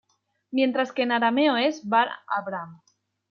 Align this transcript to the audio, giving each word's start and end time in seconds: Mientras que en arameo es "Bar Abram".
Mientras 0.49 0.91
que 0.93 1.03
en 1.03 1.11
arameo 1.11 1.57
es 1.57 1.87
"Bar 1.87 2.07
Abram". 2.25 2.81